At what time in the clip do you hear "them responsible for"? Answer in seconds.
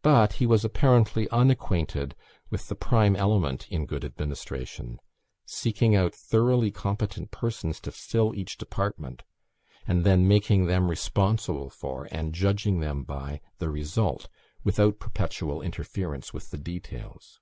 10.68-12.08